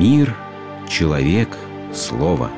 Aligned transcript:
Мир, 0.00 0.32
человек, 0.88 1.48
слово. 1.92 2.52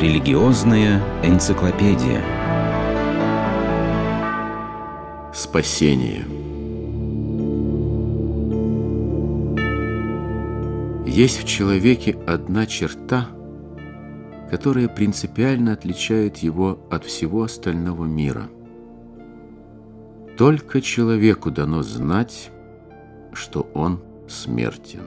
Религиозная 0.00 1.02
энциклопедия. 1.24 2.22
Спасение. 5.34 6.24
Есть 11.08 11.42
в 11.42 11.48
человеке 11.48 12.16
одна 12.24 12.66
черта, 12.66 13.26
которая 14.48 14.86
принципиально 14.86 15.72
отличает 15.72 16.36
его 16.36 16.78
от 16.88 17.04
всего 17.04 17.42
остального 17.42 18.04
мира. 18.04 18.48
Только 20.36 20.82
человеку 20.82 21.50
дано 21.50 21.82
знать, 21.82 22.50
что 23.32 23.70
он 23.72 24.00
смертен. 24.28 25.04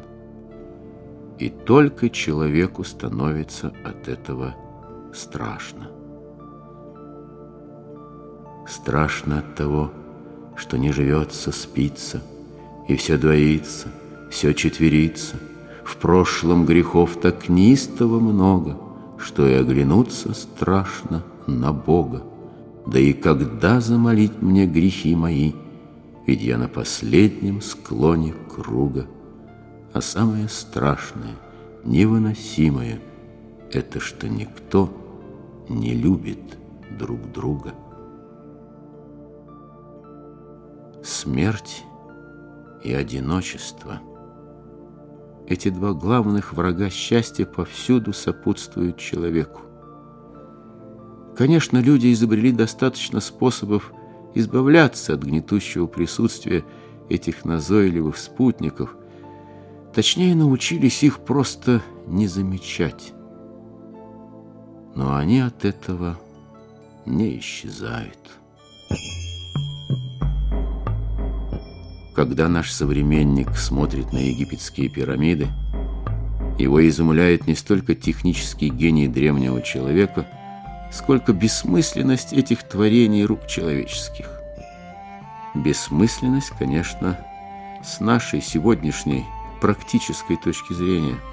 И 1.37 1.49
только 1.49 2.09
человеку 2.09 2.83
становится 2.83 3.71
от 3.85 4.07
этого 4.07 4.55
страшно. 5.13 5.91
Страшно 8.67 9.39
от 9.39 9.55
того, 9.55 9.91
что 10.55 10.77
не 10.77 10.91
живется, 10.91 11.51
спится, 11.51 12.21
и 12.87 12.95
все 12.95 13.17
двоится, 13.17 13.89
все 14.31 14.53
четверится. 14.53 15.35
В 15.85 15.97
прошлом 15.97 16.65
грехов 16.65 17.17
так 17.21 17.49
неистово 17.49 18.19
много, 18.19 18.77
что 19.19 19.47
и 19.47 19.53
оглянуться 19.53 20.33
страшно 20.33 21.23
на 21.45 21.71
Бога. 21.71 22.23
Да 22.91 22.97
и 22.97 23.13
когда 23.13 23.79
замолить 23.79 24.41
мне 24.41 24.65
грехи 24.65 25.15
мои, 25.15 25.53
ведь 26.25 26.41
я 26.41 26.57
на 26.57 26.67
последнем 26.67 27.61
склоне 27.61 28.33
круга. 28.33 29.05
А 29.93 30.01
самое 30.01 30.49
страшное, 30.49 31.35
невыносимое, 31.83 32.99
это 33.71 33.99
что 33.99 34.27
никто 34.27 34.89
не 35.69 35.93
любит 35.93 36.57
друг 36.97 37.31
друга. 37.31 37.75
Смерть 41.03 41.83
и 42.83 42.91
одиночество– 42.91 44.01
эти 45.47 45.69
два 45.69 45.93
главных 45.93 46.53
врага 46.53 46.89
счастья 46.89 47.45
повсюду 47.45 48.13
сопутствуют 48.13 48.97
человеку. 48.97 49.61
Конечно, 51.39 51.77
люди 51.77 52.11
изобрели 52.11 52.51
достаточно 52.51 53.19
способов 53.19 53.93
избавляться 54.35 55.13
от 55.13 55.23
гнетущего 55.23 55.87
присутствия 55.87 56.63
этих 57.09 57.45
назойливых 57.45 58.17
спутников, 58.17 58.95
точнее, 59.95 60.35
научились 60.35 61.01
их 61.01 61.19
просто 61.19 61.81
не 62.05 62.27
замечать 62.27 63.13
но 64.99 65.15
они 65.15 65.39
от 65.39 65.63
этого 65.63 66.19
не 67.05 67.39
исчезают. 67.39 68.19
Когда 72.13 72.49
наш 72.49 72.69
современник 72.73 73.55
смотрит 73.55 74.11
на 74.11 74.17
египетские 74.17 74.89
пирамиды, 74.89 75.47
его 76.57 76.85
изумляет 76.85 77.47
не 77.47 77.55
столько 77.55 77.95
технический 77.95 78.67
гений 78.67 79.07
древнего 79.07 79.61
человека, 79.61 80.27
сколько 80.91 81.33
бессмысленность 81.33 82.33
этих 82.33 82.63
творений 82.63 83.25
рук 83.25 83.47
человеческих. 83.47 84.29
Бессмысленность, 85.55 86.51
конечно, 86.57 87.19
с 87.83 87.99
нашей 87.99 88.41
сегодняшней 88.41 89.25
практической 89.61 90.35
точки 90.35 90.73
зрения– 90.73 91.15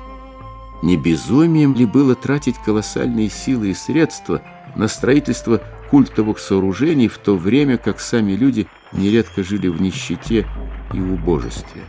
не 0.83 0.97
безумием 0.97 1.75
ли 1.75 1.87
было 1.87 2.15
тратить 2.15 2.57
колоссальные 2.59 3.31
силы 3.31 3.71
и 3.71 3.75
средства 3.75 4.43
на 4.75 4.89
строительство 4.89 5.63
культовых 5.91 6.39
сооружений, 6.39 7.09
в 7.09 7.19
то 7.19 7.37
время 7.37 7.79
как 7.79 8.01
сами 8.01 8.33
люди 8.33 8.67
нередко 8.93 9.43
жили 9.43 9.69
в 9.69 9.81
нищете 9.81 10.47
и 10.93 11.01
убожестве? 11.01 11.83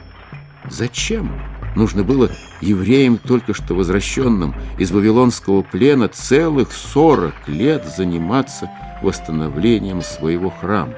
Зачем 0.69 1.31
нужно 1.77 2.03
было 2.03 2.29
евреям, 2.59 3.17
только 3.17 3.53
что 3.53 3.75
возвращенным 3.75 4.55
из 4.77 4.91
Вавилонского 4.91 5.61
плена, 5.61 6.09
целых 6.09 6.73
сорок 6.73 7.35
лет 7.47 7.85
заниматься 7.85 8.69
восстановлением 9.01 10.01
своего 10.01 10.49
храма? 10.49 10.95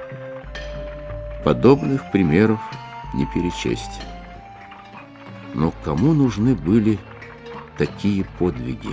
Подобных 1.44 2.12
примеров 2.12 2.59
не 3.13 3.28
перечесть. 3.28 4.01
Но 5.53 5.73
кому 5.84 6.13
нужны 6.13 6.56
были 6.56 6.97
такие 7.78 8.25
подвиги. 8.38 8.90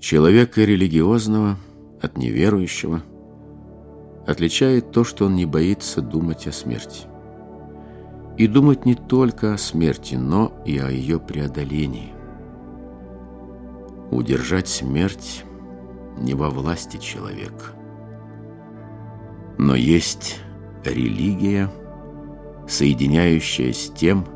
Человека 0.00 0.62
религиозного 0.62 1.58
от 2.00 2.16
неверующего 2.16 3.02
отличает 4.28 4.92
то, 4.92 5.04
что 5.04 5.26
он 5.26 5.34
не 5.34 5.46
боится 5.46 6.02
думать 6.02 6.46
о 6.46 6.52
смерти. 6.52 7.06
И 8.36 8.46
думать 8.46 8.84
не 8.84 8.94
только 8.94 9.54
о 9.54 9.58
смерти, 9.58 10.14
но 10.14 10.52
и 10.64 10.78
о 10.78 10.90
ее 10.90 11.18
преодолении. 11.18 12.12
Удержать 14.10 14.68
смерть 14.68 15.44
не 16.18 16.34
во 16.34 16.50
власти 16.50 16.98
человека. 16.98 17.72
Но 19.56 19.74
есть 19.74 20.38
религия– 20.84 21.70
соединяющая 22.68 23.72
с 23.72 23.90
тем, 23.90 24.26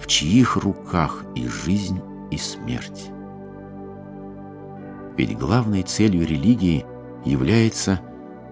в 0.00 0.06
чьих 0.06 0.56
руках 0.56 1.24
и 1.34 1.46
жизнь, 1.46 2.00
и 2.30 2.36
смерть. 2.36 3.10
Ведь 5.16 5.36
главной 5.36 5.82
целью 5.82 6.24
религии 6.24 6.86
является 7.24 8.00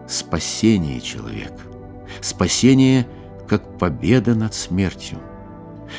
спасение 0.09 1.01
человека. 1.01 1.61
Спасение 2.21 3.07
как 3.49 3.79
победа 3.79 4.35
над 4.35 4.55
смертью. 4.55 5.19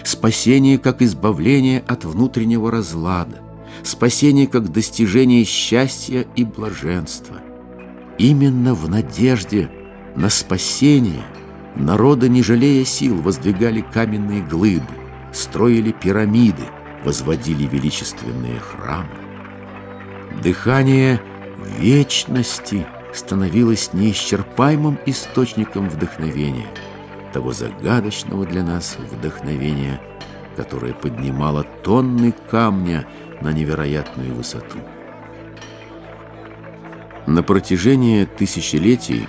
Спасение 0.03 0.77
как 0.77 1.01
избавление 1.01 1.83
от 1.87 2.05
внутреннего 2.05 2.71
разлада. 2.71 3.41
Спасение 3.83 4.47
как 4.47 4.71
достижение 4.71 5.43
счастья 5.43 6.25
и 6.35 6.43
блаженства. 6.43 7.37
Именно 8.17 8.73
в 8.73 8.89
надежде 8.89 9.69
на 10.15 10.29
спасение– 10.29 11.23
Народы, 11.79 12.27
не 12.27 12.41
жалея 12.41 12.83
сил, 12.85 13.21
воздвигали 13.21 13.81
каменные 13.81 14.41
глыбы, 14.41 14.85
строили 15.31 15.91
пирамиды, 15.91 16.63
возводили 17.05 17.67
величественные 17.67 18.59
храмы. 18.59 19.09
Дыхание 20.41 21.21
вечности 21.77 22.85
становилось 23.17 23.93
неисчерпаемым 23.93 24.99
источником 25.05 25.89
вдохновения, 25.89 26.67
того 27.33 27.51
загадочного 27.51 28.45
для 28.45 28.63
нас 28.63 28.97
вдохновения, 28.97 29.99
которое 30.55 30.93
поднимало 30.93 31.63
тонны 31.83 32.33
камня 32.49 33.07
на 33.41 33.51
невероятную 33.51 34.33
высоту. 34.33 34.77
На 37.25 37.43
протяжении 37.43 38.25
тысячелетий 38.25 39.27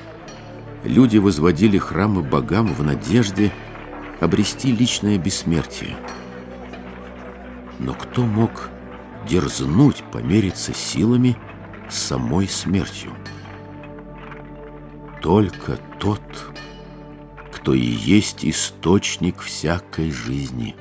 люди 0.84 1.18
возводили 1.18 1.78
храмы 1.78 2.22
богам 2.22 2.72
в 2.72 2.84
надежде 2.84 3.52
обрести 4.20 4.70
личное 4.70 5.18
бессмертие. 5.18 5.96
Но 7.78 7.94
кто 7.94 8.22
мог 8.22 8.70
дерзнуть 9.28 10.04
помериться 10.12 10.72
силами 10.74 11.36
с 11.88 11.96
самой 11.96 12.48
смертью? 12.48 13.12
Только 15.22 15.78
тот, 15.98 16.22
кто 17.52 17.74
и 17.74 17.80
есть 17.80 18.44
источник 18.44 19.40
всякой 19.40 20.12
жизни. 20.12 20.76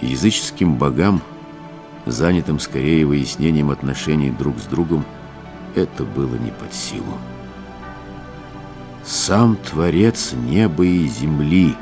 Языческим 0.00 0.76
богам, 0.76 1.22
занятым 2.04 2.60
скорее 2.60 3.06
выяснением 3.06 3.70
отношений 3.70 4.30
друг 4.30 4.58
с 4.58 4.64
другом, 4.64 5.04
это 5.74 6.04
было 6.04 6.34
не 6.36 6.50
под 6.50 6.74
силу. 6.74 7.18
Сам 9.02 9.56
Творец 9.56 10.32
неба 10.32 10.84
и 10.84 11.06
земли 11.06 11.74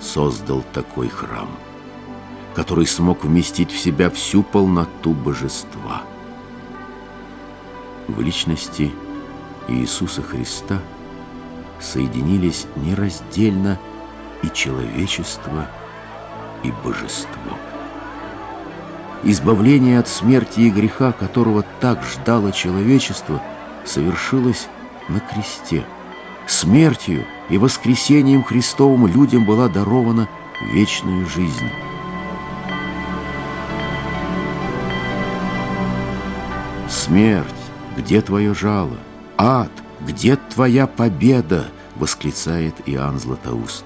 создал 0.00 0.64
такой 0.72 1.08
храм, 1.08 1.48
который 2.54 2.86
смог 2.86 3.24
вместить 3.24 3.72
в 3.72 3.78
себя 3.78 4.10
всю 4.10 4.42
полноту 4.42 5.12
божества. 5.12 6.02
В 8.08 8.20
личности 8.20 8.92
Иисуса 9.68 10.22
Христа 10.22 10.78
соединились 11.80 12.66
нераздельно 12.76 13.78
и 14.42 14.50
человечество, 14.50 15.66
и 16.62 16.70
божество. 16.84 17.58
избавление 19.22 19.98
от 19.98 20.08
смерти 20.08 20.60
и 20.60 20.70
греха, 20.70 21.12
которого 21.12 21.64
так 21.80 22.02
ждало 22.04 22.52
человечество, 22.52 23.42
совершилось 23.84 24.68
на 25.08 25.20
кресте. 25.20 25.84
Смертью 26.46 27.24
и 27.48 27.56
воскресением 27.56 28.44
Христовым 28.44 29.06
людям 29.06 29.46
была 29.46 29.68
дарована 29.68 30.28
вечная 30.72 31.24
жизнь. 31.24 31.70
Смерть, 36.88 37.48
где 37.96 38.20
твое 38.20 38.54
жало? 38.54 38.98
Ад, 39.36 39.70
где 40.00 40.36
твоя 40.36 40.86
победа? 40.86 41.66
Восклицает 41.96 42.74
Иоанн 42.86 43.18
Златоуст. 43.18 43.84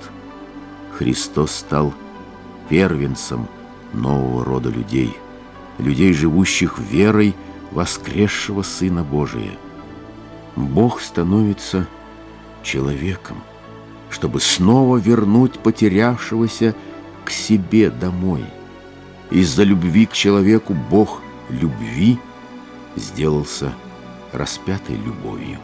Христос 0.96 1.52
стал 1.52 1.94
первенцем 2.68 3.48
нового 3.92 4.44
рода 4.44 4.70
людей, 4.70 5.14
людей, 5.78 6.12
живущих 6.12 6.78
верой 6.78 7.34
воскресшего 7.70 8.62
Сына 8.62 9.04
Божия. 9.04 9.52
Бог 10.56 11.00
становится 11.00 11.86
человеком, 12.62 13.36
чтобы 14.10 14.40
снова 14.40 14.96
вернуть 14.96 15.58
потерявшегося 15.58 16.74
к 17.24 17.30
себе 17.30 17.90
домой. 17.90 18.44
Из-за 19.30 19.62
любви 19.62 20.06
к 20.06 20.12
человеку 20.12 20.74
Бог 20.74 21.20
любви 21.50 22.18
сделался 22.96 23.72
распятой 24.32 24.96
любовью, 24.96 25.58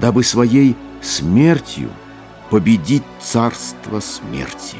дабы 0.00 0.24
своей 0.24 0.76
смертью 1.02 1.90
победить 2.50 3.04
царство 3.20 4.00
смерти. 4.00 4.76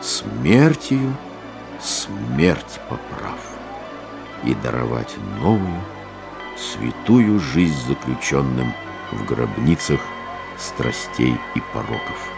Смертью 0.00 1.16
смерть 1.80 2.80
поправ 2.88 3.38
и 4.44 4.54
даровать 4.54 5.14
новую, 5.40 5.80
святую 6.56 7.38
жизнь 7.38 7.78
заключенным 7.86 8.72
в 9.12 9.24
гробницах 9.24 10.00
страстей 10.58 11.36
и 11.54 11.60
пороков. 11.72 12.28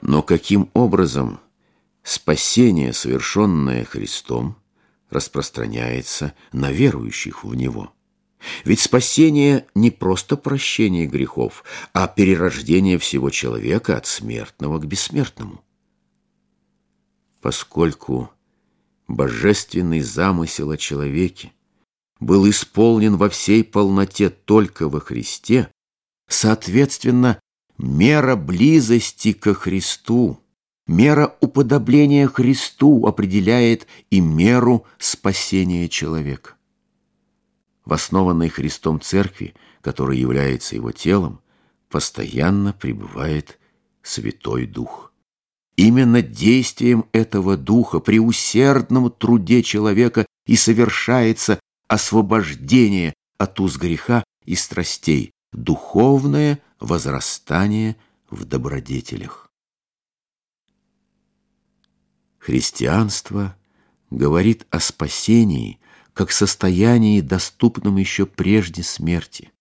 Но 0.00 0.22
каким 0.22 0.68
образом 0.74 1.40
спасение, 2.02 2.92
совершенное 2.92 3.84
Христом, 3.84 4.56
распространяется 5.10 6.34
на 6.52 6.70
верующих 6.70 7.44
в 7.44 7.54
Него? 7.54 7.92
Ведь 8.64 8.80
спасение 8.80 9.66
не 9.74 9.90
просто 9.90 10.36
прощение 10.36 11.06
грехов, 11.06 11.64
а 11.92 12.08
перерождение 12.08 12.98
всего 12.98 13.30
человека 13.30 13.96
от 13.96 14.06
смертного 14.06 14.78
к 14.78 14.86
бессмертному. 14.86 15.62
Поскольку 17.40 18.30
божественный 19.08 20.00
замысел 20.00 20.70
о 20.70 20.76
человеке 20.76 21.52
был 22.20 22.48
исполнен 22.48 23.16
во 23.16 23.28
всей 23.28 23.64
полноте 23.64 24.30
только 24.30 24.88
во 24.88 25.00
Христе, 25.00 25.68
соответственно, 26.28 27.40
мера 27.78 28.36
близости 28.36 29.32
ко 29.32 29.54
Христу, 29.54 30.40
мера 30.86 31.36
уподобления 31.40 32.26
Христу 32.26 33.06
определяет 33.06 33.86
и 34.10 34.20
меру 34.20 34.86
спасения 34.98 35.88
человека. 35.88 36.54
В 37.84 37.92
основанной 37.92 38.48
Христом 38.48 39.00
Церкви, 39.00 39.54
которая 39.80 40.16
является 40.16 40.76
Его 40.76 40.92
телом, 40.92 41.40
постоянно 41.88 42.72
пребывает 42.72 43.58
Святой 44.02 44.66
Дух. 44.66 45.12
Именно 45.76 46.22
действием 46.22 47.06
этого 47.12 47.56
Духа 47.56 47.98
при 47.98 48.18
усердном 48.18 49.10
труде 49.10 49.62
человека 49.62 50.26
и 50.46 50.56
совершается 50.56 51.58
освобождение 51.88 53.14
от 53.38 53.58
уз 53.60 53.76
греха 53.76 54.22
и 54.44 54.54
страстей, 54.54 55.32
духовное 55.52 56.60
возрастание 56.78 57.96
в 58.30 58.44
добродетелях. 58.44 59.51
Христианство 62.42 63.56
говорит 64.10 64.66
о 64.70 64.80
спасении 64.80 65.78
как 66.12 66.32
состоянии, 66.32 67.20
доступном 67.20 67.98
еще 67.98 68.26
прежде 68.26 68.82
смерти. 68.82 69.52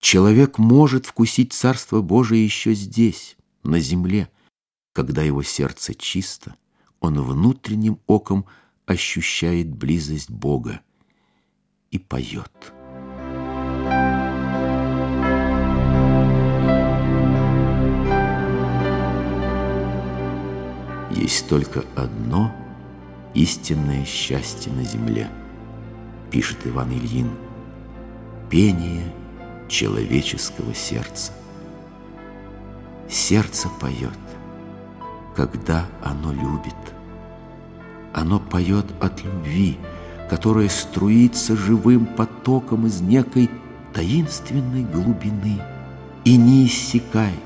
Человек 0.00 0.58
может 0.58 1.06
вкусить 1.06 1.52
Царство 1.52 2.02
Божие 2.02 2.44
еще 2.44 2.74
здесь, 2.74 3.36
на 3.62 3.78
земле, 3.78 4.28
когда 4.92 5.22
его 5.22 5.44
сердце 5.44 5.94
чисто, 5.94 6.56
он 6.98 7.22
внутренним 7.22 8.00
оком 8.08 8.46
ощущает 8.84 9.72
близость 9.72 10.28
Бога, 10.28 10.80
и 11.92 12.00
поет. 12.00 12.50
Есть 21.24 21.48
только 21.48 21.82
одно 21.96 22.54
истинное 23.32 24.04
счастье 24.04 24.70
на 24.70 24.84
земле, 24.84 25.30
пишет 26.30 26.58
Иван 26.66 26.92
Ильин, 26.92 27.30
пение 28.50 29.10
человеческого 29.66 30.74
сердца. 30.74 31.32
Сердце 33.08 33.70
поет, 33.80 34.18
когда 35.34 35.86
оно 36.02 36.30
любит. 36.30 36.76
Оно 38.12 38.38
поет 38.38 38.84
от 39.00 39.24
любви, 39.24 39.78
которая 40.28 40.68
струится 40.68 41.56
живым 41.56 42.04
потоком 42.04 42.86
из 42.86 43.00
некой 43.00 43.48
таинственной 43.94 44.82
глубины 44.82 45.58
и 46.26 46.36
не 46.36 46.66
иссякает, 46.66 47.40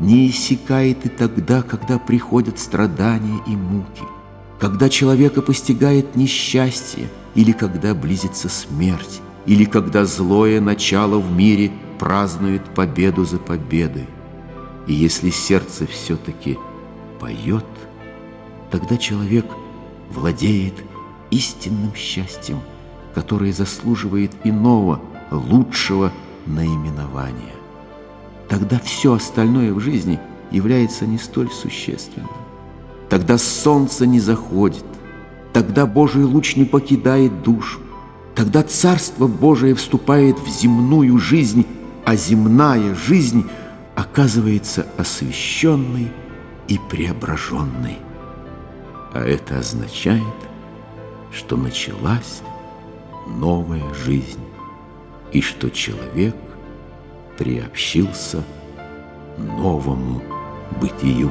не 0.00 0.28
иссякает 0.28 1.06
и 1.06 1.08
тогда, 1.08 1.62
когда 1.62 1.98
приходят 1.98 2.58
страдания 2.58 3.40
и 3.46 3.56
муки, 3.56 4.02
когда 4.58 4.88
человека 4.88 5.42
постигает 5.42 6.16
несчастье 6.16 7.08
или 7.34 7.52
когда 7.52 7.94
близится 7.94 8.48
смерть, 8.48 9.20
или 9.46 9.64
когда 9.64 10.04
злое 10.04 10.60
начало 10.60 11.18
в 11.18 11.32
мире 11.32 11.70
празднует 11.98 12.62
победу 12.74 13.24
за 13.24 13.38
победой. 13.38 14.06
И 14.86 14.92
если 14.92 15.30
сердце 15.30 15.86
все-таки 15.86 16.58
поет, 17.20 17.64
тогда 18.70 18.96
человек 18.96 19.46
владеет 20.10 20.74
истинным 21.30 21.94
счастьем, 21.94 22.60
которое 23.14 23.52
заслуживает 23.52 24.32
иного, 24.44 25.00
лучшего 25.30 26.12
наименования. 26.46 27.53
Тогда 28.54 28.78
все 28.78 29.14
остальное 29.14 29.72
в 29.72 29.80
жизни 29.80 30.20
является 30.52 31.06
не 31.06 31.18
столь 31.18 31.50
существенным. 31.50 32.30
Тогда 33.08 33.36
солнце 33.36 34.06
не 34.06 34.20
заходит, 34.20 34.84
тогда 35.52 35.86
Божий 35.86 36.22
луч 36.22 36.54
не 36.54 36.64
покидает 36.64 37.42
душу, 37.42 37.80
тогда 38.36 38.62
Царство 38.62 39.26
Божие 39.26 39.74
вступает 39.74 40.38
в 40.38 40.48
земную 40.48 41.18
жизнь, 41.18 41.66
а 42.04 42.14
земная 42.14 42.94
жизнь 42.94 43.44
оказывается 43.96 44.86
освященной 44.98 46.12
и 46.68 46.78
преображенной. 46.88 47.98
А 49.12 49.24
это 49.24 49.58
означает– 49.58 50.22
что 51.32 51.56
началась 51.56 52.42
новая 53.26 53.92
жизнь 53.94 54.44
и 55.32 55.40
что 55.40 55.70
человек 55.70 56.36
приобщился 57.36 58.42
новому 59.38 60.22
бытию. 60.80 61.30